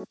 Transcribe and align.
¿Qué 0.00 0.06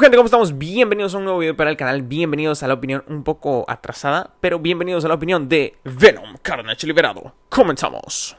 gente? 0.00 0.16
¿Cómo 0.16 0.26
estamos? 0.26 0.58
Bienvenidos 0.58 1.14
a 1.14 1.18
un 1.18 1.24
nuevo 1.24 1.38
video 1.38 1.56
para 1.56 1.70
el 1.70 1.76
canal, 1.76 2.02
bienvenidos 2.02 2.62
a 2.62 2.68
la 2.68 2.74
opinión 2.74 3.04
un 3.06 3.22
poco 3.22 3.64
atrasada, 3.68 4.34
pero 4.40 4.58
bienvenidos 4.58 5.04
a 5.04 5.08
la 5.08 5.14
opinión 5.14 5.48
de 5.48 5.76
Venom 5.84 6.36
Carnage 6.42 6.86
Liberado. 6.86 7.34
Comenzamos. 7.48 8.36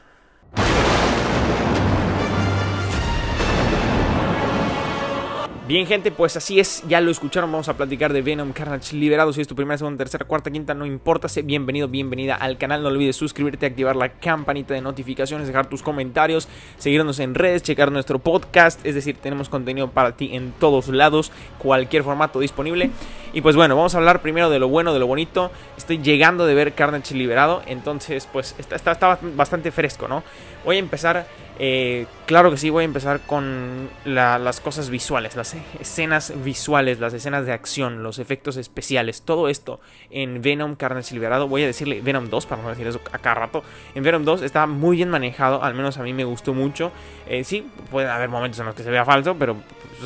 Bien 5.70 5.86
gente, 5.86 6.10
pues 6.10 6.36
así 6.36 6.58
es, 6.58 6.82
ya 6.88 7.00
lo 7.00 7.12
escucharon, 7.12 7.52
vamos 7.52 7.68
a 7.68 7.76
platicar 7.76 8.12
de 8.12 8.22
Venom 8.22 8.50
Carnage 8.50 8.96
Liberado 8.96 9.32
Si 9.32 9.40
es 9.40 9.46
tu 9.46 9.54
primera, 9.54 9.78
segunda, 9.78 9.98
tercera, 9.98 10.24
cuarta, 10.24 10.50
quinta, 10.50 10.74
no 10.74 10.84
importa 10.84 11.28
sé 11.28 11.42
Bienvenido, 11.42 11.86
bienvenida 11.86 12.34
al 12.34 12.58
canal, 12.58 12.82
no 12.82 12.88
olvides 12.88 13.14
suscribirte, 13.14 13.66
activar 13.66 13.94
la 13.94 14.14
campanita 14.14 14.74
de 14.74 14.80
notificaciones 14.80 15.46
Dejar 15.46 15.68
tus 15.68 15.84
comentarios, 15.84 16.48
seguirnos 16.76 17.20
en 17.20 17.36
redes, 17.36 17.62
checar 17.62 17.92
nuestro 17.92 18.18
podcast 18.18 18.84
Es 18.84 18.96
decir, 18.96 19.18
tenemos 19.18 19.48
contenido 19.48 19.92
para 19.92 20.16
ti 20.16 20.30
en 20.32 20.50
todos 20.58 20.88
lados, 20.88 21.30
cualquier 21.60 22.02
formato 22.02 22.40
disponible 22.40 22.90
Y 23.32 23.40
pues 23.40 23.56
bueno, 23.56 23.76
vamos 23.76 23.94
a 23.94 23.98
hablar 23.98 24.22
primero 24.22 24.50
de 24.50 24.58
lo 24.58 24.68
bueno, 24.68 24.92
de 24.92 24.98
lo 24.98 25.06
bonito 25.06 25.50
Estoy 25.76 25.98
llegando 25.98 26.46
de 26.46 26.54
ver 26.54 26.74
Carnage 26.74 27.14
Liberado, 27.14 27.62
entonces 27.66 28.28
pues 28.30 28.54
está, 28.58 28.76
está, 28.76 28.92
está 28.92 29.18
bastante 29.34 29.70
fresco, 29.70 30.08
¿no? 30.08 30.22
Voy 30.64 30.76
a 30.76 30.78
empezar 30.78 31.26
eh, 31.62 32.06
claro 32.24 32.50
que 32.50 32.56
sí, 32.56 32.70
voy 32.70 32.82
a 32.82 32.84
empezar 32.86 33.20
con 33.20 33.90
las 34.06 34.60
cosas 34.62 34.88
visuales, 34.88 35.36
las 35.36 35.54
escenas 35.78 36.32
visuales, 36.42 37.00
las 37.00 37.12
escenas 37.12 37.44
de 37.44 37.52
acción, 37.52 38.02
los 38.02 38.18
efectos 38.18 38.56
especiales, 38.56 39.20
todo 39.20 39.46
esto 39.50 39.78
en 40.10 40.40
Venom 40.40 40.74
Carnage 40.74 41.12
Liberado. 41.12 41.48
Voy 41.48 41.62
a 41.62 41.66
decirle 41.66 42.00
Venom 42.00 42.30
2 42.30 42.46
para 42.46 42.62
no 42.62 42.70
decir 42.70 42.86
eso 42.86 43.02
a 43.12 43.18
cada 43.18 43.34
rato. 43.34 43.62
En 43.94 44.02
Venom 44.02 44.24
2 44.24 44.40
está 44.40 44.66
muy 44.66 44.96
bien 44.96 45.10
manejado, 45.10 45.62
al 45.62 45.74
menos 45.74 45.98
a 45.98 46.02
mí 46.02 46.14
me 46.14 46.24
gustó 46.24 46.54
mucho. 46.54 46.92
Eh, 47.28 47.44
sí, 47.44 47.66
puede 47.90 48.08
haber 48.08 48.30
momentos 48.30 48.58
en 48.60 48.64
los 48.64 48.74
que 48.74 48.82
se 48.82 48.90
vea 48.90 49.04
falso, 49.04 49.36
pero 49.38 49.56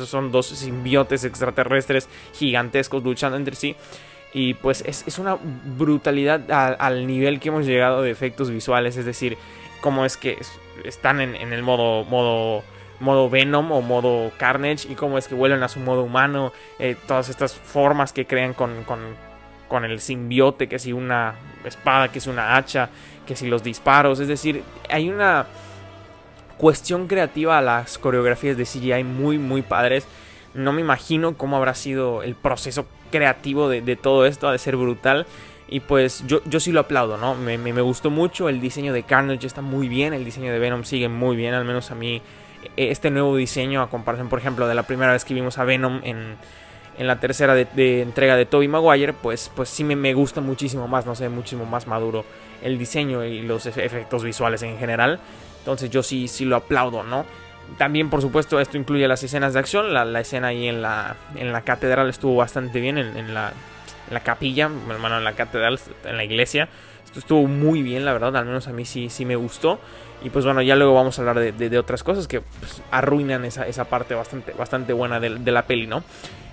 son 0.05 0.33
dos 0.33 0.47
simbiotes 0.47 1.23
extraterrestres 1.23 2.09
gigantescos 2.33 3.01
luchando 3.15 3.37
entre 3.37 3.55
sí. 3.55 3.75
Y 4.33 4.53
pues 4.55 4.83
es, 4.85 5.17
una 5.17 5.37
brutalidad 5.77 6.51
al 6.51 7.07
nivel 7.07 7.39
que 7.39 7.47
hemos 7.47 7.65
llegado 7.65 8.01
de 8.01 8.11
efectos 8.11 8.51
visuales, 8.51 8.97
es 8.97 9.05
decir, 9.05 9.37
cómo 9.79 10.03
es 10.03 10.17
que 10.17 10.37
están 10.83 11.21
en, 11.21 11.53
el 11.53 11.63
modo, 11.63 12.03
modo, 12.03 12.61
modo 12.99 13.29
Venom 13.29 13.71
o 13.71 13.81
modo 13.81 14.33
Carnage 14.37 14.91
y 14.91 14.95
cómo 14.95 15.17
es 15.17 15.29
que 15.29 15.35
vuelven 15.35 15.63
a 15.63 15.69
su 15.69 15.79
modo 15.79 16.03
humano, 16.03 16.51
eh, 16.79 16.97
todas 17.07 17.29
estas 17.29 17.55
formas 17.55 18.11
que 18.11 18.25
crean 18.25 18.53
con, 18.53 18.83
con, 18.83 18.99
con, 19.69 19.85
el 19.85 20.01
simbiote, 20.01 20.67
que 20.67 20.79
si 20.79 20.91
una 20.91 21.35
espada, 21.63 22.11
que 22.11 22.19
si 22.19 22.29
una 22.29 22.57
hacha, 22.57 22.89
que 23.25 23.37
si 23.37 23.47
los 23.47 23.63
disparos, 23.63 24.19
es 24.19 24.27
decir, 24.27 24.63
hay 24.89 25.07
una 25.07 25.45
cuestión 26.57 27.07
creativa 27.07 27.57
a 27.57 27.61
las 27.61 27.97
coreografías 27.97 28.57
de 28.57 28.65
CGI 28.65 29.05
muy, 29.05 29.37
muy 29.37 29.61
padres. 29.61 30.05
No 30.55 30.73
me 30.73 30.81
imagino 30.81 31.37
cómo 31.37 31.57
habrá 31.57 31.75
sido 31.75 32.23
el 32.23 32.35
proceso 32.35 32.85
creativo 33.11 33.69
de, 33.69 33.95
todo 33.95 34.25
esto, 34.25 34.47
ha 34.47 34.51
de 34.51 34.57
ser 34.57 34.75
brutal. 34.75 35.25
Y 35.67 35.79
pues 35.79 36.23
yo, 36.27 36.41
yo 36.45 36.59
sí 36.59 36.71
lo 36.71 36.81
aplaudo, 36.81 37.17
¿no? 37.17 37.35
Me, 37.35 37.57
me, 37.57 37.81
gustó 37.81 38.11
mucho, 38.11 38.49
el 38.49 38.61
diseño 38.61 38.93
de 38.93 39.03
Carnage 39.03 39.47
está 39.47 39.61
muy 39.61 39.87
bien, 39.87 40.13
el 40.13 40.23
diseño 40.23 40.51
de 40.51 40.59
Venom 40.59 40.83
sigue 40.83 41.09
muy 41.09 41.35
bien, 41.35 41.55
al 41.55 41.65
menos 41.65 41.89
a 41.89 41.95
mí 41.95 42.21
e, 42.77 42.91
este 42.91 43.09
nuevo 43.09 43.35
diseño 43.35 43.81
a 43.81 43.89
comparación, 43.89 44.29
por 44.29 44.37
ejemplo, 44.39 44.67
de 44.67 44.75
la 44.75 44.83
primera 44.83 45.11
vez 45.11 45.25
que 45.25 45.33
vimos 45.33 45.57
a 45.57 45.63
Venom 45.63 46.01
en, 46.03 46.35
en 46.99 47.07
la 47.07 47.19
tercera 47.19 47.55
de, 47.55 48.01
entrega 48.01 48.35
de 48.35 48.45
Tobey 48.45 48.67
Maguire, 48.67 49.13
pues, 49.13 49.51
pues 49.55 49.69
sí 49.69 49.83
me, 49.83 49.95
me, 49.95 50.13
gusta 50.13 50.39
muchísimo 50.39 50.87
más, 50.87 51.05
no 51.07 51.15
sé, 51.15 51.29
muchísimo 51.29 51.65
más 51.65 51.87
maduro 51.87 52.25
el 52.61 52.77
diseño 52.77 53.23
y 53.23 53.41
los 53.41 53.65
efectos 53.65 54.23
visuales 54.23 54.61
en 54.63 54.77
general. 54.77 55.19
Entonces 55.59 55.89
yo 55.89 56.03
sí, 56.03 56.27
sí 56.27 56.45
lo 56.45 56.55
aplaudo, 56.55 57.03
¿no? 57.03 57.25
También, 57.77 58.09
por 58.09 58.21
supuesto, 58.21 58.59
esto 58.59 58.77
incluye 58.77 59.07
las 59.07 59.23
escenas 59.23 59.53
de 59.53 59.59
acción. 59.59 59.93
La, 59.93 60.05
la 60.05 60.21
escena 60.21 60.47
ahí 60.47 60.67
en 60.67 60.81
la, 60.81 61.15
en 61.35 61.51
la 61.51 61.61
catedral 61.61 62.09
estuvo 62.09 62.35
bastante 62.35 62.79
bien, 62.79 62.97
en, 62.97 63.17
en 63.17 63.33
la 63.33 63.53
la 64.11 64.19
capilla, 64.21 64.69
bueno, 64.87 65.17
en 65.17 65.23
la 65.23 65.33
catedral, 65.33 65.79
en 66.05 66.17
la 66.17 66.23
iglesia. 66.23 66.69
Esto 67.03 67.19
estuvo 67.19 67.47
muy 67.47 67.81
bien, 67.81 68.05
la 68.05 68.13
verdad, 68.13 68.35
al 68.35 68.45
menos 68.45 68.67
a 68.67 68.73
mí 68.73 68.85
sí, 68.85 69.09
sí 69.09 69.25
me 69.25 69.35
gustó. 69.35 69.79
Y 70.23 70.29
pues 70.29 70.45
bueno, 70.45 70.61
ya 70.61 70.75
luego 70.75 70.93
vamos 70.93 71.17
a 71.17 71.21
hablar 71.21 71.39
de, 71.39 71.77
otras 71.77 72.03
cosas 72.03 72.27
que 72.27 72.41
pues, 72.41 72.81
arruinan 72.89 73.45
esa, 73.45 73.67
esa, 73.67 73.85
parte 73.85 74.15
bastante, 74.15 74.53
bastante 74.53 74.93
buena 74.93 75.19
de, 75.19 75.51
la 75.51 75.65
peli, 75.65 75.87
¿no? 75.87 76.03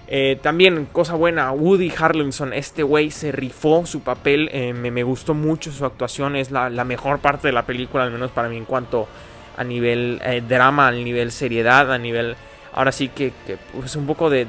Eh, 0.09 0.39
también, 0.43 0.87
cosa 0.93 1.15
buena, 1.15 1.53
Woody 1.53 1.91
Harrelson, 1.97 2.53
este 2.53 2.83
güey 2.83 3.11
se 3.11 3.33
rifó 3.33 3.87
su 3.87 4.01
papel, 4.01 4.51
eh, 4.53 4.75
me, 4.75 5.03
gustó 5.05 5.33
mucho 5.33 5.73
su 5.73 5.87
actuación, 5.87 6.37
es 6.37 6.51
la, 6.51 6.69
mejor 6.85 7.21
parte 7.21 7.49
de 7.49 7.53
la 7.53 7.65
película, 7.65 8.05
al 8.05 8.11
menos 8.11 8.31
para 8.31 8.49
mí 8.49 8.59
en 8.59 8.67
cuanto 8.67 9.09
a 9.57 9.65
nivel 9.65 10.21
eh, 10.25 10.43
drama, 10.47 10.89
a 10.89 10.93
nivel 10.93 11.33
seriedad, 11.33 11.93
a 11.93 11.99
nivel 11.99 12.37
ahora 12.73 12.93
sí 12.93 13.09
que, 13.09 13.33
que 13.47 13.59
pues 13.73 13.97
un 13.97 14.07
poco 14.07 14.31
de, 14.31 14.47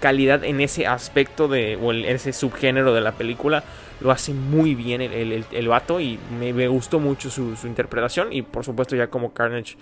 calidad 0.00 0.44
en 0.44 0.60
ese 0.60 0.86
aspecto 0.86 1.48
de, 1.48 1.76
o 1.76 1.92
en 1.92 2.04
ese 2.04 2.32
subgénero 2.32 2.94
de 2.94 3.00
la 3.00 3.12
película. 3.12 3.64
Lo 4.00 4.12
hace 4.12 4.32
muy 4.32 4.76
bien 4.76 5.02
el, 5.02 5.44
el, 5.50 5.68
vato 5.68 6.00
y 6.00 6.20
me, 6.38 6.68
gustó 6.68 7.00
mucho 7.00 7.30
su, 7.30 7.56
su, 7.56 7.66
interpretación. 7.66 8.32
Y 8.32 8.42
por 8.42 8.64
supuesto 8.64 8.94
ya 8.94 9.08
como 9.08 9.32
Carnage 9.32 9.76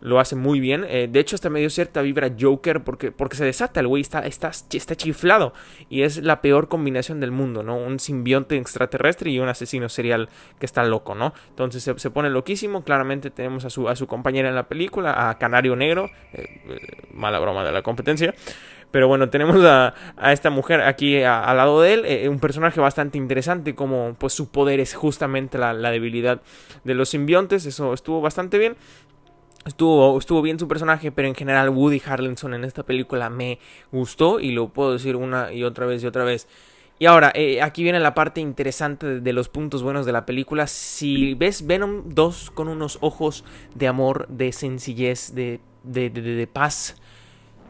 lo 0.00 0.18
hace 0.18 0.36
muy 0.36 0.60
bien. 0.60 0.84
Eh, 0.88 1.08
de 1.10 1.20
hecho, 1.20 1.36
hasta 1.36 1.50
me 1.50 1.60
dio 1.60 1.70
cierta 1.70 2.02
vibra 2.02 2.30
Joker 2.38 2.82
porque, 2.82 3.12
porque 3.12 3.36
se 3.36 3.44
desata. 3.44 3.80
El 3.80 3.88
güey 3.88 4.00
está, 4.00 4.20
está, 4.20 4.50
está 4.72 4.96
chiflado. 4.96 5.52
Y 5.88 6.02
es 6.02 6.22
la 6.22 6.40
peor 6.40 6.68
combinación 6.68 7.20
del 7.20 7.30
mundo, 7.30 7.62
¿no? 7.62 7.76
Un 7.76 7.98
simbionte 8.00 8.56
extraterrestre 8.56 9.30
y 9.30 9.38
un 9.38 9.48
asesino 9.48 9.88
serial 9.88 10.28
que 10.58 10.66
está 10.66 10.84
loco, 10.84 11.14
¿no? 11.14 11.34
Entonces 11.50 11.82
se, 11.82 12.10
pone 12.10 12.30
loquísimo. 12.30 12.82
Claramente 12.84 13.30
tenemos 13.30 13.64
a 13.64 13.70
su, 13.70 13.88
a 13.88 13.96
su 13.96 14.06
compañera 14.06 14.48
en 14.48 14.54
la 14.54 14.68
película, 14.68 15.28
a 15.28 15.38
Canario 15.38 15.76
Negro. 15.76 16.10
Eh, 16.32 16.60
eh, 16.68 16.78
mala 17.12 17.38
broma 17.38 17.64
de 17.64 17.72
la 17.72 17.82
competencia. 17.82 18.34
Pero 18.90 19.06
bueno, 19.06 19.30
tenemos 19.30 19.62
a, 19.64 19.94
a 20.16 20.32
esta 20.32 20.50
mujer 20.50 20.80
aquí 20.80 21.22
al 21.22 21.56
lado 21.56 21.80
de 21.80 21.94
él, 21.94 22.28
un 22.28 22.40
personaje 22.40 22.80
bastante 22.80 23.18
interesante, 23.18 23.76
como 23.76 24.16
pues 24.18 24.32
su 24.32 24.50
poder 24.50 24.80
es 24.80 24.94
justamente 24.94 25.58
la, 25.58 25.72
la, 25.74 25.92
debilidad 25.92 26.42
de 26.82 26.94
los 26.94 27.10
simbiontes, 27.10 27.66
eso 27.66 27.94
estuvo 27.94 28.20
bastante 28.20 28.58
bien. 28.58 28.76
Estuvo, 29.66 30.18
estuvo 30.18 30.40
bien 30.40 30.58
su 30.58 30.68
personaje, 30.68 31.12
pero 31.12 31.28
en 31.28 31.34
general 31.34 31.68
Woody 31.68 32.00
Harrelson 32.04 32.54
en 32.54 32.64
esta 32.64 32.82
película 32.82 33.28
me 33.28 33.58
gustó 33.92 34.40
y 34.40 34.52
lo 34.52 34.68
puedo 34.68 34.92
decir 34.92 35.16
una 35.16 35.52
y 35.52 35.64
otra 35.64 35.86
vez 35.86 36.02
y 36.02 36.06
otra 36.06 36.24
vez. 36.24 36.48
Y 36.98 37.06
ahora, 37.06 37.32
eh, 37.34 37.62
aquí 37.62 37.82
viene 37.82 37.98
la 37.98 38.14
parte 38.14 38.40
interesante 38.40 39.20
de, 39.20 39.32
los 39.32 39.48
puntos 39.48 39.82
buenos 39.82 40.04
de 40.04 40.12
la 40.12 40.26
película. 40.26 40.66
Si 40.66 41.32
ves 41.34 41.66
Venom 41.66 42.02
2 42.06 42.50
con 42.50 42.68
unos 42.68 42.98
ojos 43.00 43.44
de 43.74 43.88
amor, 43.88 44.28
de 44.28 44.52
sencillez, 44.52 45.34
de, 45.34 45.60
de, 45.82 46.10
de, 46.10 46.20
de 46.20 46.46
paz, 46.46 46.96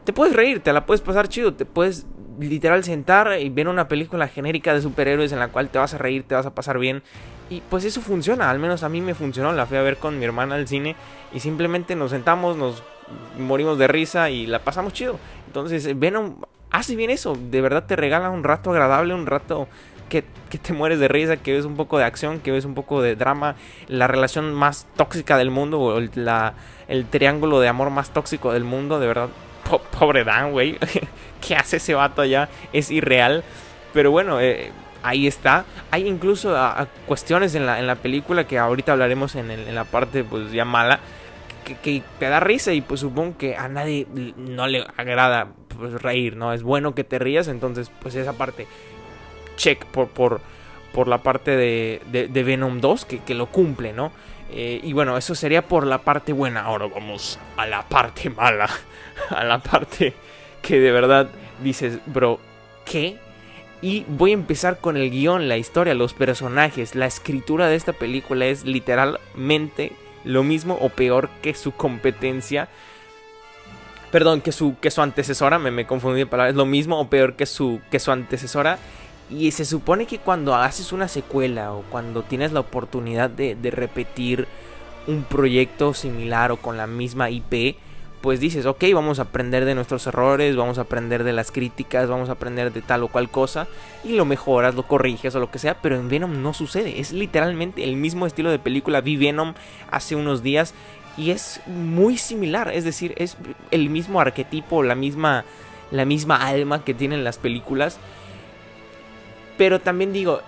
te 0.03 0.13
puedes 0.13 0.35
reír, 0.35 0.61
te 0.61 0.73
la 0.73 0.85
puedes 0.85 1.01
pasar 1.01 1.27
chido, 1.27 1.53
te 1.53 1.65
puedes 1.65 2.05
literal 2.39 2.83
sentar 2.83 3.39
y 3.39 3.49
ver 3.49 3.67
una 3.67 3.87
película 3.87 4.27
genérica 4.27 4.73
de 4.73 4.81
superhéroes 4.81 5.31
en 5.31 5.39
la 5.39 5.49
cual 5.49 5.69
te 5.69 5.77
vas 5.77 5.93
a 5.93 5.97
reír, 5.97 6.23
te 6.23 6.35
vas 6.35 6.45
a 6.45 6.55
pasar 6.55 6.79
bien. 6.79 7.03
Y 7.49 7.61
pues 7.69 7.83
eso 7.83 8.01
funciona, 8.01 8.49
al 8.49 8.59
menos 8.59 8.83
a 8.83 8.89
mí 8.89 9.01
me 9.01 9.13
funcionó. 9.13 9.51
La 9.51 9.65
fui 9.65 9.77
a 9.77 9.81
ver 9.81 9.97
con 9.97 10.17
mi 10.17 10.25
hermana 10.25 10.55
al 10.55 10.67
cine 10.67 10.95
y 11.33 11.39
simplemente 11.39 11.95
nos 11.95 12.11
sentamos, 12.11 12.57
nos 12.57 12.83
morimos 13.37 13.77
de 13.77 13.87
risa 13.87 14.29
y 14.29 14.47
la 14.47 14.59
pasamos 14.59 14.93
chido. 14.93 15.19
Entonces, 15.47 15.99
Venom 15.99 16.37
hace 16.71 16.95
bien 16.95 17.09
eso, 17.09 17.37
de 17.37 17.61
verdad 17.61 17.85
te 17.85 17.97
regala 17.97 18.29
un 18.29 18.43
rato 18.43 18.71
agradable, 18.71 19.13
un 19.13 19.25
rato 19.25 19.67
que, 20.07 20.23
que, 20.49 20.57
te 20.57 20.71
mueres 20.71 20.99
de 20.99 21.09
risa, 21.09 21.37
que 21.37 21.53
ves 21.53 21.65
un 21.65 21.75
poco 21.75 21.97
de 21.97 22.05
acción, 22.05 22.39
que 22.39 22.51
ves 22.51 22.63
un 22.63 22.73
poco 22.73 23.01
de 23.01 23.15
drama, 23.15 23.55
la 23.87 24.07
relación 24.07 24.53
más 24.53 24.87
tóxica 24.95 25.37
del 25.37 25.51
mundo, 25.51 25.79
o 25.79 25.97
el, 25.97 26.09
la, 26.15 26.53
el 26.87 27.05
triángulo 27.05 27.59
de 27.59 27.67
amor 27.67 27.89
más 27.89 28.11
tóxico 28.11 28.53
del 28.53 28.63
mundo, 28.63 28.99
de 28.99 29.07
verdad 29.07 29.29
pobre 29.79 30.23
Dan, 30.23 30.51
güey. 30.51 30.77
¿Qué 31.45 31.55
hace 31.55 31.77
ese 31.77 31.93
vato 31.93 32.21
allá? 32.21 32.49
Es 32.73 32.91
irreal. 32.91 33.43
Pero 33.93 34.11
bueno, 34.11 34.39
eh, 34.39 34.71
ahí 35.03 35.27
está. 35.27 35.65
Hay 35.91 36.07
incluso 36.07 36.55
cuestiones 37.05 37.55
en 37.55 37.65
la, 37.65 37.79
en 37.79 37.87
la, 37.87 37.95
película 37.95 38.45
que 38.45 38.57
ahorita 38.57 38.93
hablaremos 38.93 39.35
en, 39.35 39.73
la 39.73 39.83
parte 39.85 40.23
pues 40.23 40.51
ya 40.51 40.65
mala. 40.65 40.99
Que, 41.83 42.03
te 42.19 42.25
da 42.27 42.39
risa 42.39 42.73
y 42.73 42.81
pues 42.81 42.99
supongo 42.99 43.37
que 43.37 43.55
a 43.55 43.69
nadie 43.69 44.05
no 44.35 44.67
le 44.67 44.85
agrada 44.97 45.47
pues, 45.77 45.93
reír, 46.01 46.35
¿no? 46.35 46.53
Es 46.53 46.63
bueno 46.63 46.95
que 46.95 47.03
te 47.03 47.17
rías, 47.17 47.47
entonces 47.47 47.91
pues 48.01 48.15
esa 48.15 48.33
parte 48.33 48.67
check 49.55 49.85
por, 49.85 50.09
por, 50.09 50.41
por 50.91 51.07
la 51.07 51.19
parte 51.19 51.55
de, 51.55 52.01
de, 52.11 52.43
Venom 52.43 52.81
2 52.81 53.05
que, 53.05 53.19
que, 53.19 53.35
lo 53.35 53.45
cumple, 53.45 53.93
¿no? 53.93 54.11
Eh, 54.51 54.81
y 54.83 54.93
bueno, 54.93 55.17
eso 55.17 55.33
sería 55.33 55.67
por 55.67 55.87
la 55.87 55.99
parte 55.99 56.33
buena. 56.33 56.61
Ahora 56.61 56.87
vamos 56.87 57.39
a 57.57 57.65
la 57.65 57.87
parte 57.87 58.29
mala. 58.29 58.69
A 59.29 59.43
la 59.43 59.59
parte 59.59 60.13
que 60.61 60.79
de 60.79 60.91
verdad 60.91 61.29
dices, 61.63 61.99
bro, 62.07 62.39
¿qué? 62.85 63.17
Y 63.81 64.03
voy 64.07 64.31
a 64.31 64.35
empezar 64.35 64.79
con 64.79 64.97
el 64.97 65.09
guion, 65.09 65.47
la 65.47 65.57
historia, 65.57 65.93
los 65.93 66.13
personajes. 66.13 66.95
La 66.95 67.05
escritura 67.05 67.67
de 67.67 67.75
esta 67.75 67.93
película 67.93 68.45
es 68.45 68.65
literalmente 68.65 69.93
lo 70.23 70.43
mismo 70.43 70.77
o 70.81 70.89
peor 70.89 71.29
que 71.41 71.53
su 71.53 71.71
competencia. 71.71 72.67
Perdón, 74.11 74.41
que 74.41 74.51
su, 74.51 74.77
que 74.79 74.91
su 74.91 75.01
antecesora, 75.01 75.57
me, 75.59 75.71
me 75.71 75.87
confundí 75.87 76.19
de 76.19 76.25
palabras. 76.25 76.55
Lo 76.55 76.65
mismo 76.65 76.99
o 76.99 77.09
peor 77.09 77.35
que 77.35 77.45
su, 77.45 77.79
que 77.89 77.99
su 77.99 78.11
antecesora. 78.11 78.77
Y 79.31 79.51
se 79.51 79.63
supone 79.63 80.05
que 80.05 80.19
cuando 80.19 80.55
haces 80.55 80.91
una 80.91 81.07
secuela 81.07 81.71
o 81.73 81.83
cuando 81.89 82.23
tienes 82.23 82.51
la 82.51 82.59
oportunidad 82.59 83.29
de, 83.29 83.55
repetir 83.71 84.47
un 85.07 85.23
proyecto 85.23 85.93
similar 85.93 86.51
o 86.51 86.57
con 86.57 86.75
la 86.75 86.85
misma 86.85 87.29
IP, 87.29 87.77
pues 88.19 88.39
dices, 88.39 88.65
ok, 88.65 88.83
vamos 88.93 89.19
a 89.19 89.23
aprender 89.23 89.65
de 89.65 89.73
nuestros 89.73 90.05
errores, 90.05 90.55
vamos 90.55 90.77
a 90.77 90.81
aprender 90.81 91.23
de 91.23 91.33
las 91.33 91.51
críticas, 91.51 92.09
vamos 92.09 92.29
a 92.29 92.33
aprender 92.33 92.71
de 92.71 92.81
tal 92.81 93.03
o 93.03 93.07
cual 93.07 93.31
cosa, 93.31 93.67
y 94.03 94.13
lo 94.13 94.25
mejoras, 94.25 94.75
lo 94.75 94.83
corriges 94.83 95.33
o 95.33 95.39
lo 95.39 95.49
que 95.49 95.59
sea, 95.59 95.81
pero 95.81 95.95
en 95.95 96.09
Venom 96.09 96.41
no 96.43 96.53
sucede, 96.53 96.99
es 96.99 97.13
literalmente 97.13 97.83
el 97.83 97.95
mismo 97.95 98.27
estilo 98.27 98.51
de 98.51 98.59
película, 98.59 99.01
vi 99.01 99.15
Venom 99.15 99.55
hace 99.89 100.15
unos 100.15 100.43
días 100.43 100.75
y 101.17 101.31
es 101.31 101.61
muy 101.65 102.17
similar, 102.17 102.71
es 102.71 102.83
decir, 102.83 103.13
es 103.17 103.37
el 103.71 103.89
mismo 103.89 104.21
arquetipo, 104.21 104.83
la 104.83 104.93
misma, 104.93 105.45
la 105.89 106.05
misma 106.05 106.35
alma 106.45 106.83
que 106.83 106.93
tienen 106.93 107.23
las 107.23 107.39
películas, 107.39 107.97
pero 109.61 109.79
también 109.79 110.11
digo, 110.11 110.41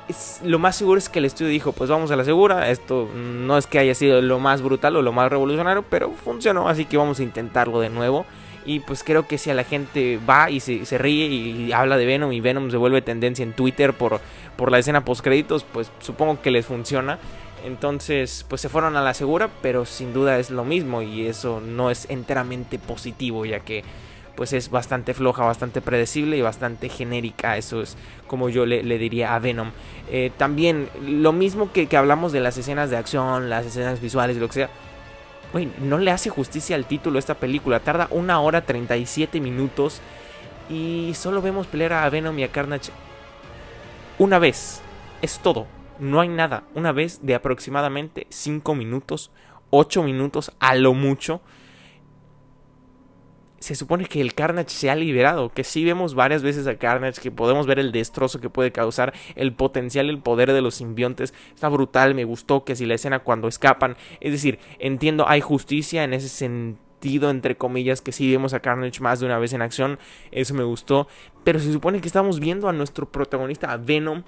lo 0.43 0.57
más 0.57 0.75
seguro 0.75 0.97
es 0.97 1.07
que 1.07 1.19
el 1.19 1.25
estudio 1.25 1.51
dijo, 1.51 1.71
pues 1.71 1.87
vamos 1.87 2.09
a 2.09 2.15
la 2.15 2.23
segura, 2.23 2.71
esto 2.71 3.07
no 3.13 3.59
es 3.59 3.67
que 3.67 3.77
haya 3.77 3.93
sido 3.93 4.19
lo 4.23 4.39
más 4.39 4.63
brutal 4.63 4.95
o 4.95 5.03
lo 5.03 5.11
más 5.11 5.29
revolucionario, 5.29 5.85
pero 5.87 6.09
funcionó, 6.09 6.67
así 6.67 6.85
que 6.85 6.97
vamos 6.97 7.19
a 7.19 7.23
intentarlo 7.23 7.79
de 7.79 7.91
nuevo. 7.91 8.25
Y 8.65 8.79
pues 8.79 9.03
creo 9.03 9.27
que 9.27 9.37
si 9.37 9.51
a 9.51 9.53
la 9.53 9.65
gente 9.65 10.19
va 10.27 10.49
y 10.49 10.59
se, 10.61 10.97
ríe 10.97 11.27
y, 11.27 11.71
habla 11.73 11.97
de 11.97 12.07
Venom 12.07 12.33
y 12.33 12.41
Venom 12.41 12.71
se 12.71 12.77
vuelve 12.77 13.03
tendencia 13.03 13.43
en 13.43 13.53
Twitter 13.53 13.93
por, 13.93 14.19
por 14.55 14.71
la 14.71 14.79
escena 14.79 15.05
post 15.05 15.23
créditos, 15.23 15.63
pues 15.63 15.91
supongo 15.99 16.41
que 16.41 16.49
les 16.49 16.65
funciona. 16.65 17.19
Entonces, 17.63 18.43
pues 18.49 18.61
se 18.61 18.69
fueron 18.69 18.95
a 18.97 19.03
la 19.03 19.13
segura, 19.13 19.47
pero 19.61 19.85
sin 19.85 20.11
duda 20.11 20.39
es 20.39 20.49
lo 20.49 20.65
mismo 20.65 21.03
y 21.03 21.27
eso 21.27 21.61
no 21.61 21.91
es 21.91 22.09
enteramente 22.09 22.79
positivo, 22.79 23.45
ya 23.45 23.59
que 23.59 23.83
pues 24.35 24.53
es 24.53 24.69
bastante 24.69 25.13
floja, 25.13 25.43
bastante 25.45 25.81
predecible 25.81 26.37
y 26.37 26.41
bastante 26.41 26.89
genérica. 26.89 27.57
Eso 27.57 27.81
es 27.81 27.97
como 28.27 28.49
yo 28.49 28.65
le, 28.65 28.97
diría 28.97 29.35
a 29.35 29.39
Venom. 29.39 29.71
Eh, 30.11 30.31
también 30.37 30.89
lo 31.05 31.31
mismo 31.31 31.71
que, 31.71 31.87
hablamos 31.95 32.31
de 32.31 32.39
las 32.39 32.57
escenas 32.57 32.89
de 32.89 32.97
acción, 32.97 33.49
las 33.49 33.65
escenas 33.65 34.01
visuales 34.01 34.37
lo 34.37 34.47
que 34.47 34.53
sea. 34.53 34.69
no 35.81 35.97
le 35.97 36.11
hace 36.11 36.29
justicia 36.29 36.75
al 36.75 36.85
título 36.85 37.19
esta 37.19 37.35
película. 37.35 37.79
Tarda 37.79 38.07
una 38.11 38.39
hora 38.39 38.65
37 38.65 39.39
minutos 39.39 40.01
y 40.69 41.11
solo 41.15 41.41
vemos 41.41 41.67
pelear 41.67 41.93
a 41.93 42.09
Venom 42.09 42.37
y 42.39 42.43
a 42.43 42.51
Carnage 42.51 42.91
una 44.17 44.39
vez. 44.39 44.81
Es 45.21 45.39
todo. 45.39 45.67
No 45.99 46.19
hay 46.19 46.27
nada. 46.27 46.63
Una 46.73 46.91
vez 46.91 47.19
de 47.21 47.35
aproximadamente 47.35 48.27
5 48.29 48.75
minutos, 48.75 49.31
8 49.69 50.03
minutos 50.03 50.51
a 50.59 50.75
lo 50.75 50.93
mucho 50.93 51.41
se 53.63 53.75
supone 53.75 54.07
que 54.07 54.19
el 54.19 54.33
Carnage 54.33 54.71
se 54.71 54.89
ha 54.89 54.95
liberado, 54.95 55.47
que 55.47 55.63
sí 55.63 55.85
vemos 55.85 56.15
varias 56.15 56.43
veces 56.43 56.67
a 56.67 56.75
Carnage, 56.75 57.21
que 57.21 57.31
podemos 57.31 57.65
ver 57.65 57.79
el 57.79 57.93
destrozo 57.93 58.41
que 58.41 58.49
puede 58.49 58.73
causar, 58.73 59.13
el 59.35 59.53
potencial, 59.53 60.09
el 60.09 60.19
poder 60.19 60.51
de 60.51 60.61
los 60.61 60.75
simbiontes, 60.75 61.33
está 61.53 61.69
brutal, 61.69 62.13
me 62.13 62.25
gustó 62.25 62.65
que 62.65 62.75
si 62.75 62.85
la 62.85 62.95
escena 62.95 63.19
cuando 63.19 63.47
escapan, 63.47 63.95
es 64.19 64.33
decir, 64.33 64.59
entiendo, 64.79 65.29
hay 65.29 65.39
justicia 65.39 66.03
en 66.03 66.13
ese 66.13 66.27
sentido, 66.27 67.29
entre 67.29 67.55
comillas, 67.55 68.01
que 68.01 68.11
sí 68.11 68.29
vemos 68.29 68.53
a 68.53 68.59
Carnage 68.59 68.99
más 68.99 69.21
de 69.21 69.27
una 69.27 69.39
vez 69.39 69.53
en 69.53 69.61
acción, 69.61 69.97
eso 70.31 70.53
me 70.53 70.65
gustó, 70.65 71.07
pero 71.45 71.57
se 71.57 71.71
supone 71.71 72.01
que 72.01 72.07
estamos 72.07 72.41
viendo 72.41 72.67
a 72.67 72.73
nuestro 72.73 73.09
protagonista, 73.09 73.71
a 73.71 73.77
Venom, 73.77 74.23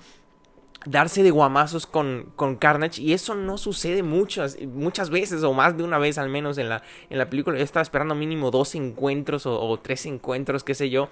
darse 0.86 1.24
de 1.24 1.32
guamazos 1.32 1.88
con, 1.88 2.32
con, 2.36 2.56
Carnage 2.56 3.02
y 3.02 3.14
eso 3.14 3.36
no 3.36 3.58
sucede 3.58 4.04
muchas, 4.04 4.58
muchas 4.62 5.10
veces 5.10 5.44
o 5.44 5.54
más 5.54 5.76
de 5.76 5.84
una 5.84 5.98
vez 5.98 6.18
al 6.18 6.30
menos 6.30 6.58
en 6.58 6.70
la, 6.70 6.84
en 7.10 7.18
la 7.18 7.30
película. 7.30 7.58
Yo 7.58 7.64
estaba 7.64 7.82
esperando 7.82 8.16
mínimo 8.16 8.52
dos 8.52 8.76
encuentros 8.76 9.46
o, 9.46 9.80
tres 9.82 10.06
encuentros, 10.06 10.64
qué 10.64 10.76
sé 10.76 10.90
yo. 10.90 11.10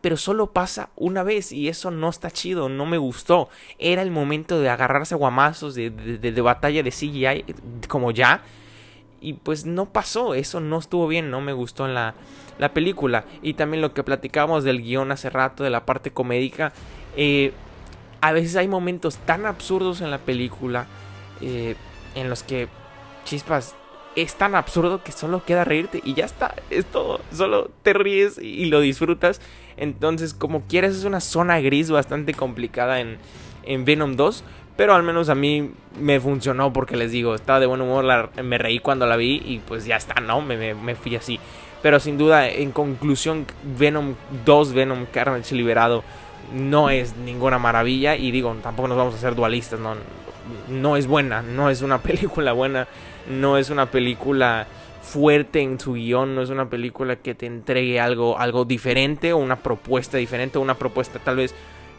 Pero 0.00 0.16
solo 0.16 0.52
pasa 0.52 0.88
una 0.96 1.22
vez 1.22 1.52
y 1.52 1.68
eso 1.68 1.90
no 1.90 2.08
está 2.08 2.30
chido, 2.30 2.68
no 2.68 2.86
me 2.86 2.96
gustó. 2.96 3.48
Era 3.78 4.00
el 4.00 4.10
momento 4.10 4.58
de 4.58 4.70
agarrarse 4.70 5.14
guamazos 5.14 5.74
de, 5.74 5.90
de, 5.90 6.40
batalla 6.40 6.82
de 6.82 6.90
CGI 6.90 7.44
como 7.88 8.10
ya. 8.10 8.42
Y 9.20 9.34
pues 9.34 9.66
no 9.66 9.92
pasó, 9.92 10.32
eso 10.32 10.60
no 10.60 10.78
estuvo 10.78 11.06
bien, 11.06 11.30
no 11.30 11.42
me 11.42 11.52
gustó 11.52 11.84
en 11.84 11.92
la, 11.92 12.14
la 12.58 12.72
película. 12.72 13.26
Y 13.42 13.54
también 13.54 13.82
lo 13.82 13.92
que 13.92 14.02
platicábamos 14.02 14.64
del 14.64 14.80
guion 14.80 15.12
hace 15.12 15.28
rato, 15.28 15.64
de 15.64 15.70
la 15.70 15.84
parte 15.84 16.10
comédica. 16.12 16.72
Eh, 17.14 17.52
a 18.20 18.32
veces 18.32 18.56
hay 18.56 18.68
momentos 18.68 19.18
tan 19.18 19.46
absurdos 19.46 20.00
en 20.00 20.10
la 20.10 20.18
película 20.18 20.86
eh, 21.40 21.76
en 22.14 22.28
los 22.28 22.42
que, 22.42 22.68
chispas, 23.24 23.74
es 24.16 24.34
tan 24.34 24.54
absurdo 24.54 25.02
que 25.04 25.12
solo 25.12 25.44
queda 25.44 25.64
reírte 25.64 26.00
y 26.04 26.14
ya 26.14 26.24
está, 26.24 26.54
es 26.68 26.84
todo, 26.84 27.20
solo 27.32 27.70
te 27.82 27.92
ríes 27.92 28.38
y 28.38 28.66
lo 28.66 28.80
disfrutas. 28.80 29.40
Entonces, 29.76 30.34
como 30.34 30.62
quieras, 30.62 30.94
es 30.94 31.04
una 31.04 31.20
zona 31.20 31.60
gris 31.60 31.90
bastante 31.90 32.34
complicada 32.34 33.00
en, 33.00 33.18
en 33.64 33.84
Venom 33.84 34.16
2. 34.16 34.44
Pero 34.76 34.94
al 34.94 35.02
menos 35.02 35.28
a 35.28 35.34
mí 35.34 35.72
me 36.00 36.20
funcionó 36.20 36.72
porque 36.72 36.96
les 36.96 37.12
digo, 37.12 37.34
estaba 37.34 37.60
de 37.60 37.66
buen 37.66 37.82
humor, 37.82 38.30
me 38.42 38.56
reí 38.56 38.78
cuando 38.78 39.06
la 39.06 39.16
vi 39.16 39.42
y 39.44 39.58
pues 39.58 39.84
ya 39.84 39.96
está, 39.96 40.22
¿no? 40.22 40.40
Me, 40.40 40.74
me, 40.74 40.94
fui 40.94 41.16
así. 41.16 41.38
Pero 41.82 42.00
sin 42.00 42.16
duda, 42.16 42.48
en 42.48 42.72
conclusión, 42.72 43.46
Venom 43.78 44.14
2, 44.46 44.72
Venom 44.72 45.04
Carnage 45.12 45.54
liberado 45.54 46.02
no 46.54 46.90
es 46.90 47.16
ninguna 47.16 47.58
maravilla 47.58 48.16
y 48.16 48.30
digo, 48.30 48.54
tampoco 48.62 48.88
nos 48.88 48.98
vamos 48.98 49.14
a 49.14 49.16
hacer 49.18 49.34
dualistas, 49.34 49.78
no, 49.80 49.94
no 50.68 50.96
es 50.96 51.06
buena, 51.06 51.42
no 51.42 51.70
es 51.70 51.82
una 51.82 51.98
película 52.02 52.52
buena, 52.52 52.88
no 53.28 53.56
es 53.56 53.70
una 53.70 53.86
película 53.86 54.66
fuerte 55.02 55.60
en 55.60 55.80
su 55.80 55.94
guion, 55.94 56.34
no 56.34 56.42
es 56.42 56.50
una 56.50 56.68
película 56.68 57.16
que 57.16 57.34
te 57.34 57.46
entregue 57.46 58.00
algo, 58.00 58.38
algo 58.38 58.64
diferente 58.64 59.32
o 59.32 59.38
una 59.38 59.56
propuesta 59.56 60.18
diferente 60.18 60.58
o 60.58 60.60
una 60.60 60.74
propuesta 60.74 61.18
tal 61.18 61.36
vez 61.36 61.54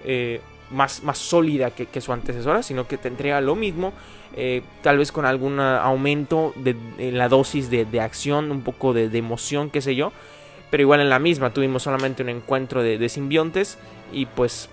eh, 0.06 0.42
más, 0.72 1.04
más 1.04 1.18
sólida 1.18 1.72
que, 1.72 2.02
su 2.02 2.14
antecesora, 2.14 2.64
sino 2.64 2.88
que 2.88 2.98
te 2.98 3.08
entrega 3.08 3.42
lo 3.42 3.56
mismo, 3.56 3.94
eh, 4.36 4.62
tal 4.82 4.98
vez 4.98 5.12
con 5.12 5.26
algún 5.26 5.60
aumento 5.60 6.54
de, 6.56 6.76
en 6.98 7.18
la 7.18 7.28
dosis 7.28 7.70
de, 7.70 8.00
acción, 8.00 8.52
un 8.52 8.62
poco 8.62 8.94
de, 8.94 9.06
emoción, 9.18 9.70
qué 9.70 9.82
sé 9.82 9.96
yo, 9.96 10.14
pero 10.72 10.82
igual 10.82 11.02
en 11.02 11.10
la 11.10 11.20
misma 11.20 11.54
tuvimos 11.54 11.84
solamente 11.84 12.24
un 12.24 12.30
encuentro 12.30 12.82
de, 12.82 13.10
simbiontes 13.10 13.78
y 14.12 14.26
pues 14.26 14.70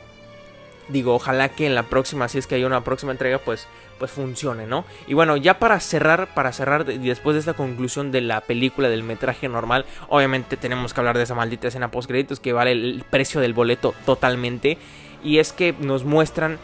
digo, 0.88 1.14
ojalá 1.14 1.50
que 1.50 1.66
en 1.66 1.74
la 1.74 1.82
próxima, 1.82 2.28
si 2.28 2.38
es 2.38 2.46
que 2.46 2.54
hay 2.54 2.64
una 2.64 2.82
próxima 2.82 3.12
entrega, 3.12 3.38
pues, 3.38 3.66
pues 3.98 4.10
funcione, 4.10 4.66
¿no? 4.66 4.86
Y 5.06 5.12
bueno, 5.12 5.36
ya 5.36 5.58
para 5.58 5.80
cerrar, 5.80 6.32
para 6.32 6.52
cerrar, 6.52 6.86
después 6.86 7.34
de 7.34 7.40
esta 7.40 7.52
conclusión 7.52 8.10
de 8.10 8.22
la 8.22 8.40
película 8.40 8.88
del 8.88 9.02
metraje 9.02 9.48
normal, 9.48 9.84
obviamente 10.08 10.56
tenemos 10.56 10.94
que 10.94 11.00
hablar 11.00 11.18
de 11.18 11.24
esa 11.24 11.34
maldita 11.34 11.68
escena 11.68 11.90
post 11.90 12.08
créditos 12.08 12.40
que 12.40 12.54
vale 12.54 12.72
el 12.72 13.04
precio 13.10 13.40
del 13.40 13.52
boleto 13.52 13.94
totalmente. 14.06 14.78
Y 15.22 15.38
es 15.38 15.52
que 15.52 15.74
nos 15.78 16.04
muestran, 16.04 16.58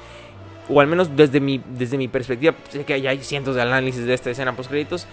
o 0.69 0.81
al 0.81 0.87
menos 0.87 1.17
desde 1.17 1.41
mi, 1.41 1.63
desde 1.77 1.97
mi 1.99 2.09
perspectiva, 2.09 2.55
sé 2.71 2.85
que 2.85 2.95
hay 2.95 3.23
cientos 3.23 3.55
de 3.55 3.63
análisis 3.63 4.05
de 4.05 4.15
esta 4.15 4.31
escena 4.31 4.55
post 4.57 4.71
créditos, 4.71 5.07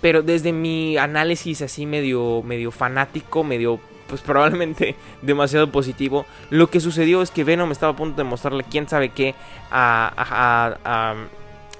pero 0.00 0.22
desde 0.22 0.52
mi 0.52 0.96
análisis 0.96 1.62
así 1.62 1.86
medio, 1.86 2.42
medio 2.42 2.70
fanático, 2.70 3.44
medio 3.44 3.80
pues 4.08 4.20
probablemente 4.22 4.96
demasiado 5.22 5.70
positivo. 5.70 6.26
Lo 6.50 6.68
que 6.68 6.80
sucedió 6.80 7.22
es 7.22 7.30
que 7.30 7.44
Venom 7.44 7.70
estaba 7.72 7.92
a 7.92 7.96
punto 7.96 8.16
de 8.16 8.24
mostrarle 8.24 8.64
quién 8.64 8.88
sabe 8.88 9.10
qué 9.10 9.34
a, 9.70 10.12
a, 10.16 11.14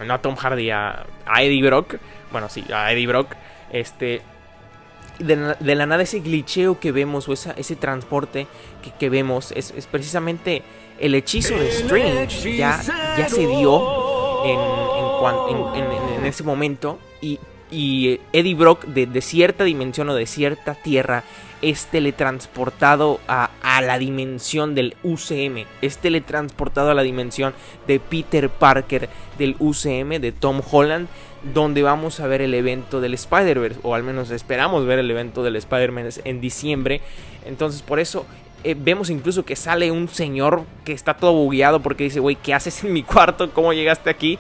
a, 0.01 0.05
no 0.05 0.15
a 0.15 0.19
Tom 0.19 0.37
Hardy, 0.37 0.71
a, 0.71 1.07
Eddie 1.39 1.63
Brock. 1.63 1.97
Bueno, 2.31 2.49
sí, 2.49 2.65
a 2.73 2.93
Eddie 2.93 3.07
Brock. 3.07 3.35
Este, 3.73 4.23
de, 5.19 5.75
la 5.75 5.87
nada 5.87 6.03
ese 6.03 6.21
glitcheo 6.21 6.79
que 6.79 6.93
vemos 6.93 7.29
o 7.29 7.33
ese 7.33 7.77
transporte 7.77 8.47
que, 8.99 9.09
vemos 9.09 9.53
es, 9.53 9.73
precisamente 9.91 10.63
el 10.99 11.15
hechizo 11.15 11.55
de 11.57 11.69
Strange. 11.69 12.57
Ya, 12.57 12.81
ya 13.17 13.29
se 13.29 13.47
dio 13.47 14.45
en, 14.45 14.61
en, 15.75 16.19
en 16.19 16.27
ese 16.27 16.43
momento 16.43 16.99
y, 17.21 17.39
y 17.71 18.21
Eddie 18.33 18.55
Brock 18.55 18.85
de, 18.87 19.07
de 19.07 19.21
cierta 19.21 19.65
dimensión 19.65 20.09
o 20.09 20.15
de 20.15 20.27
cierta 20.27 20.75
tierra 20.75 21.25
es 21.63 21.87
teletransportado 21.87 23.21
a, 23.27 23.51
la 23.81 23.99
dimensión 23.99 24.75
del 24.75 24.97
UCM, 25.05 25.65
es 25.83 25.99
teletransportado 25.99 26.91
a 26.91 26.95
la 26.95 27.03
dimensión 27.03 27.55
de 27.87 28.01
Peter 28.01 28.51
Parker 28.51 29.09
del 29.39 29.55
UCM, 29.61 30.21
de 30.21 30.33
Tom 30.33 30.61
Holland, 30.69 31.09
donde 31.43 31.83
vamos 31.83 32.21
a 32.21 32.27
ver 32.27 32.43
el 32.43 32.55
evento 32.55 33.01
del 33.01 33.15
Spider-Verse, 33.15 33.81
o 33.83 33.95
al 33.95 34.03
menos 34.03 34.31
esperamos 34.31 34.87
ver 34.87 34.99
el 34.99 35.11
evento 35.11 35.43
del 35.43 35.57
Spider-Man 35.57 36.09
en 36.25 36.41
diciembre. 36.41 37.01
Entonces, 37.45 37.83
por 37.83 38.01
eso 38.01 38.27
eh, 38.65 38.75
vemos 38.77 39.09
incluso 39.09 39.45
que 39.45 39.55
sale 39.55 39.91
un 39.93 40.09
señor 40.09 40.65
que 40.85 40.93
está 40.93 41.15
todo 41.15 41.33
bugueado 41.33 41.81
porque 41.81 42.05
dice, 42.05 42.21
güey, 42.21 42.37
¿qué 42.37 42.55
haces 42.55 42.83
en 42.83 42.93
mi 42.93 43.03
cuarto? 43.03 43.51
¿Cómo 43.53 43.73
llegaste 43.73 44.11
aquí? 44.11 44.39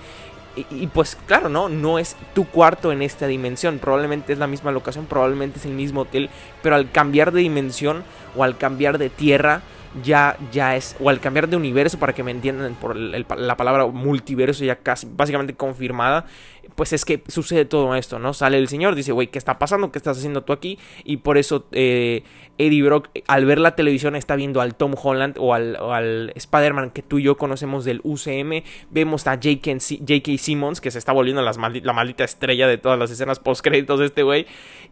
Y, 0.73 0.89
pues 0.89 1.17
claro, 1.27 1.49
¿no? 1.49 1.69
No 1.69 2.01
es 2.01 2.17
tu 2.35 2.45
cuarto 2.45 2.91
en 2.91 3.01
esta 3.01 3.29
dimensión. 3.29 3.79
Probablemente 3.79 4.33
es 4.33 4.41
la 4.41 4.49
misma 4.49 4.73
locación, 4.73 5.07
probablemente 5.07 5.61
es 5.61 5.67
el 5.67 5.73
mismo 5.73 6.01
hotel. 6.01 6.31
Pero 6.63 6.75
al 6.75 6.91
cambiar 6.91 7.31
de 7.31 7.43
dimensión 7.43 8.03
o 8.37 8.43
al 8.43 8.59
cambiar 8.59 8.99
de 8.99 9.09
tierra, 9.09 9.63
ya, 10.03 10.37
ya 10.53 10.77
es, 10.77 10.97
o 11.01 11.11
al 11.11 11.21
cambiar 11.21 11.49
de 11.49 11.57
universo, 11.57 11.99
para 11.99 12.13
que 12.13 12.23
me 12.23 12.31
entiendan 12.31 12.75
por 12.75 12.97
la 12.97 13.57
palabra 13.57 13.87
multiverso 13.87 14.65
ya 14.65 14.77
casi 14.77 15.07
básicamente 15.11 15.55
confirmada, 15.55 16.27
pues 16.75 16.93
es 16.93 17.05
que 17.05 17.23
sucede 17.29 17.65
todo 17.65 17.95
esto, 17.95 18.19
¿no? 18.19 18.33
Sale 18.35 18.59
el 18.59 18.69
señor, 18.69 18.95
dice, 18.95 19.13
güey, 19.13 19.29
¿qué 19.29 19.39
está 19.39 19.59
pasando? 19.59 19.91
¿Qué 19.91 19.99
estás 19.99 20.19
haciendo 20.19 20.43
tú 20.43 20.53
aquí? 20.53 20.79
Y 21.03 21.19
por 21.19 21.39
eso 21.39 21.67
eh, 21.73 22.23
Eddie 22.59 22.83
Brock, 22.83 23.09
al 23.27 23.47
ver 23.47 23.59
la 23.59 23.75
televisión, 23.75 24.15
está 24.15 24.37
viendo 24.37 24.61
al 24.61 24.77
Tom 24.77 24.95
Holland 25.01 25.37
o 25.39 25.55
al, 25.55 26.33
Spider-Man 26.35 26.91
que 26.91 27.03
tú 27.03 27.19
y 27.19 27.25
yo 27.25 27.37
conocemos 27.37 27.85
del 27.85 28.01
UCM. 28.05 28.63
Vemos 28.91 29.27
a 29.27 29.33
J.K. 29.33 30.39
Simmons, 30.39 30.81
que 30.81 30.91
se 30.91 30.99
está 30.99 31.13
volviendo 31.13 31.43
la 31.43 31.93
maldita 31.93 32.23
estrella 32.23 32.69
de 32.69 32.79
todas 32.79 32.99
las 32.99 33.11
escenas 33.11 33.41
post-créditos 33.41 33.99
de 33.99 34.07
este 34.07 34.23
güey. 34.23 34.47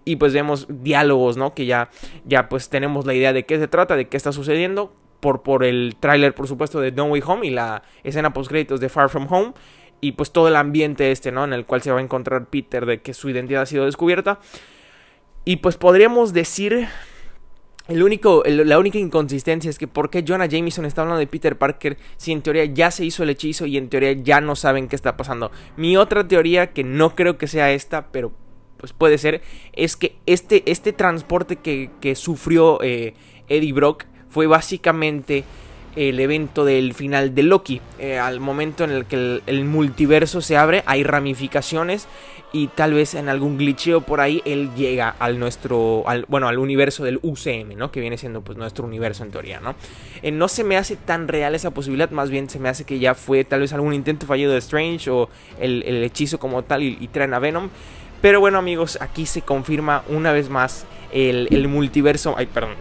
Y 0.04 0.16
pues 0.16 0.32
vemos 0.32 0.66
diálogos, 0.68 1.36
¿no? 1.36 1.54
Que 1.54 1.66
ya, 1.66 1.90
ya 2.24 2.48
pues 2.48 2.68
tenemos 2.68 3.06
la 3.06 3.14
idea 3.14 3.32
de 3.32 3.44
qué 3.44 3.58
se 3.58 3.68
trata, 3.68 3.96
de 3.96 4.08
qué 4.08 4.16
está 4.16 4.32
sucediendo. 4.32 4.92
Por, 5.26 5.42
por 5.42 5.64
el 5.64 5.96
tráiler, 5.98 6.36
por 6.36 6.46
supuesto, 6.46 6.80
de 6.80 6.92
No 6.92 7.06
Way 7.06 7.20
Home 7.26 7.46
y 7.48 7.50
la 7.50 7.82
escena 8.04 8.32
post-créditos 8.32 8.78
de 8.78 8.88
Far 8.88 9.08
From 9.08 9.26
Home 9.28 9.54
y 10.00 10.12
pues 10.12 10.30
todo 10.30 10.46
el 10.46 10.54
ambiente 10.54 11.10
este, 11.10 11.32
¿no? 11.32 11.42
En 11.42 11.52
el 11.52 11.66
cual 11.66 11.82
se 11.82 11.90
va 11.90 11.98
a 11.98 12.00
encontrar 12.00 12.46
Peter 12.46 12.86
de 12.86 13.00
que 13.00 13.12
su 13.12 13.28
identidad 13.28 13.62
ha 13.62 13.66
sido 13.66 13.86
descubierta. 13.86 14.38
Y 15.44 15.56
pues 15.56 15.76
podríamos 15.78 16.32
decir, 16.32 16.86
el 17.88 18.04
único, 18.04 18.44
la 18.46 18.78
única 18.78 18.98
inconsistencia 18.98 19.68
es 19.68 19.80
que 19.80 19.88
por 19.88 20.10
qué 20.10 20.24
Jonah 20.24 20.46
Jameson 20.46 20.84
está 20.84 21.02
hablando 21.02 21.18
de 21.18 21.26
Peter 21.26 21.58
Parker 21.58 21.96
si 22.18 22.30
en 22.30 22.42
teoría 22.42 22.66
ya 22.66 22.92
se 22.92 23.04
hizo 23.04 23.24
el 23.24 23.30
hechizo 23.30 23.66
y 23.66 23.78
en 23.78 23.88
teoría 23.88 24.12
ya 24.12 24.40
no 24.40 24.54
saben 24.54 24.86
qué 24.86 24.94
está 24.94 25.16
pasando. 25.16 25.50
Mi 25.76 25.96
otra 25.96 26.28
teoría, 26.28 26.72
que 26.72 26.84
no 26.84 27.16
creo 27.16 27.36
que 27.36 27.48
sea 27.48 27.72
esta, 27.72 28.12
pero 28.12 28.30
pues 28.76 28.92
puede 28.92 29.18
ser, 29.18 29.42
es 29.72 29.96
que 29.96 30.14
este, 30.26 30.62
este 30.70 30.92
transporte 30.92 31.56
que, 31.56 31.90
que 32.00 32.14
sufrió 32.14 32.80
eh, 32.80 33.14
Eddie 33.48 33.72
Brock 33.72 34.04
fue 34.30 34.46
básicamente 34.46 35.44
el 35.96 36.20
evento 36.20 36.64
del 36.64 36.94
final 36.94 37.34
de 37.34 37.42
Loki. 37.42 37.80
Eh, 37.98 38.18
al 38.18 38.38
momento 38.38 38.84
en 38.84 38.90
el 38.90 39.06
que 39.06 39.40
el, 39.46 39.64
multiverso 39.64 40.42
se 40.42 40.56
abre, 40.56 40.82
hay 40.86 41.02
ramificaciones 41.02 42.06
y 42.52 42.68
tal 42.68 42.94
vez 42.94 43.14
en 43.14 43.28
algún 43.28 43.58
glitcheo 43.58 44.02
por 44.02 44.20
ahí 44.20 44.40
él 44.44 44.70
llega 44.76 45.14
al 45.18 45.38
nuestro, 45.38 46.04
al, 46.06 46.26
bueno, 46.28 46.48
al 46.48 46.58
universo 46.58 47.02
del 47.02 47.18
UCM, 47.22 47.76
¿no? 47.76 47.90
Que 47.90 48.00
viene 48.00 48.18
siendo 48.18 48.42
pues 48.42 48.56
nuestro 48.56 48.84
universo 48.84 49.24
en 49.24 49.30
teoría, 49.30 49.58
¿no? 49.58 49.74
Eh, 50.22 50.30
no 50.30 50.48
se 50.48 50.64
me 50.64 50.76
hace 50.76 50.96
tan 50.96 51.28
real 51.28 51.54
esa 51.54 51.70
posibilidad, 51.70 52.10
más 52.10 52.30
bien 52.30 52.48
se 52.48 52.58
me 52.58 52.68
hace 52.68 52.84
que 52.84 52.98
ya 52.98 53.14
fue 53.14 53.44
tal 53.44 53.60
vez 53.60 53.72
algún 53.72 53.94
intento 53.94 54.26
fallido 54.26 54.52
de 54.52 54.58
Strange 54.58 55.10
o 55.10 55.28
el, 55.58 55.82
hechizo 56.04 56.38
como 56.38 56.62
tal 56.62 56.82
y, 56.82 56.98
y 57.00 57.08
traen 57.08 57.34
a 57.34 57.38
Venom. 57.38 57.70
Pero 58.20 58.40
bueno 58.40 58.58
amigos, 58.58 58.98
aquí 59.00 59.26
se 59.26 59.42
confirma 59.42 60.02
una 60.08 60.32
vez 60.32 60.48
más 60.48 60.86
el, 61.12 61.68
multiverso, 61.68 62.34
ay 62.36 62.46
perdón, 62.46 62.76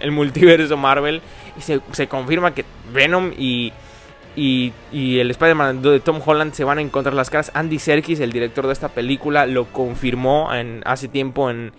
el, 0.00 0.10
multiverso 0.10 0.76
Marvel 0.76 1.22
y 1.56 1.62
se, 1.62 2.08
confirma 2.08 2.54
que 2.54 2.64
Venom 2.92 3.32
y, 3.36 3.72
y, 4.36 4.72
el 4.92 5.30
Spider-Man 5.30 5.82
de 5.82 6.00
Tom 6.00 6.20
Holland 6.24 6.52
se 6.52 6.64
van 6.64 6.78
a 6.78 6.80
encontrar 6.80 7.14
las 7.14 7.30
caras. 7.30 7.50
Andy 7.54 7.78
Serkis, 7.78 8.20
el 8.20 8.32
director 8.32 8.66
de 8.66 8.72
esta 8.72 8.88
película, 8.88 9.46
lo 9.46 9.66
confirmó 9.66 10.50
hace 10.84 11.08
tiempo 11.08 11.50
en, 11.50 11.72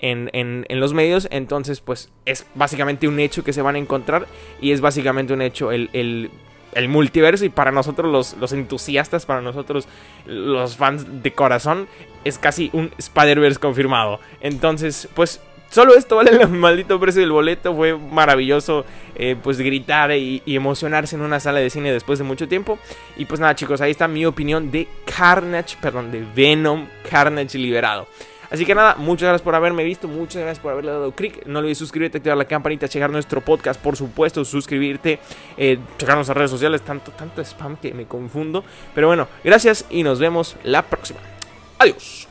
en, 0.00 0.30
en, 0.32 0.80
los 0.80 0.94
medios. 0.94 1.28
Entonces, 1.30 1.80
pues 1.80 2.10
es 2.24 2.46
básicamente 2.54 3.08
un 3.08 3.20
hecho 3.20 3.44
que 3.44 3.52
se 3.52 3.62
van 3.62 3.74
a 3.74 3.78
encontrar. 3.78 4.26
Y 4.60 4.72
es 4.72 4.80
básicamente 4.80 5.32
un 5.32 5.42
hecho 5.42 5.72
el, 5.72 5.90
el, 5.92 6.30
el 6.72 6.88
multiverso. 6.88 7.44
Y 7.44 7.48
para 7.48 7.70
nosotros 7.70 8.10
los, 8.10 8.36
los, 8.38 8.52
entusiastas, 8.52 9.26
para 9.26 9.40
nosotros 9.40 9.88
los 10.26 10.76
fans 10.76 11.22
de 11.22 11.32
corazón, 11.32 11.88
es 12.24 12.38
casi 12.38 12.70
un 12.72 12.90
Spider-Verse 12.98 13.60
confirmado. 13.60 14.20
Entonces, 14.40 15.08
pues 15.14 15.40
Solo 15.70 15.94
esto 15.94 16.16
vale 16.16 16.30
el 16.30 16.48
maldito 16.48 16.98
precio 16.98 17.20
del 17.20 17.32
boleto. 17.32 17.74
Fue 17.74 17.96
maravilloso 17.96 18.84
eh, 19.14 19.36
pues 19.42 19.58
gritar 19.58 20.12
y, 20.12 20.42
emocionarse 20.46 21.16
en 21.16 21.22
una 21.22 21.40
sala 21.40 21.60
de 21.60 21.70
cine 21.70 21.92
después 21.92 22.18
de 22.18 22.24
mucho 22.24 22.48
tiempo. 22.48 22.78
Y 23.16 23.26
pues 23.26 23.40
nada 23.40 23.54
chicos, 23.54 23.80
ahí 23.80 23.90
está 23.90 24.08
mi 24.08 24.24
opinión 24.24 24.70
de 24.70 24.88
Carnage, 25.04 25.76
perdón, 25.80 26.10
de 26.10 26.24
Venom 26.34 26.86
Carnage 27.08 27.58
liberado. 27.58 28.08
Así 28.50 28.64
que 28.64 28.74
nada, 28.74 28.94
muchas 28.96 29.28
gracias 29.28 29.42
por 29.42 29.54
haberme 29.54 29.84
visto, 29.84 30.08
muchas 30.08 30.42
gracias 30.42 30.60
por 30.60 30.72
haberle 30.72 30.90
dado 30.90 31.12
click. 31.12 31.46
No 31.46 31.58
olvides 31.58 31.78
suscribirte, 31.78 32.18
activar 32.18 32.38
la 32.38 32.46
campanita, 32.46 32.88
checar 32.88 33.10
nuestro 33.10 33.40
podcast, 33.40 33.80
por 33.80 33.96
supuesto, 33.96 34.44
suscribirte, 34.44 35.18
eh, 35.56 35.78
checar 35.98 36.16
nuestras 36.16 36.36
redes 36.36 36.50
sociales, 36.50 36.82
tanto, 36.82 37.10
tanto 37.12 37.42
spam 37.42 37.76
que 37.76 37.92
me 37.92 38.06
confundo. 38.06 38.64
Pero 38.94 39.08
bueno, 39.08 39.28
gracias 39.44 39.84
y 39.90 40.02
nos 40.02 40.18
vemos 40.18 40.56
la 40.64 40.82
próxima. 40.82 41.20
Adiós. 41.78 42.28